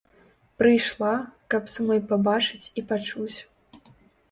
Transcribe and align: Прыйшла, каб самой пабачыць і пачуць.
Прыйшла, 0.61 1.11
каб 1.55 1.69
самой 1.75 2.01
пабачыць 2.13 2.71
і 2.79 2.87
пачуць. 2.95 3.37